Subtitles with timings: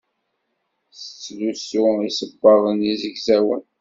[1.01, 3.61] Tettlusu isebbaḍen izegzawen